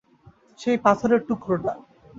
সেই 0.59 0.77
পাথরের 0.85 1.21
টুকরোটা। 1.27 1.73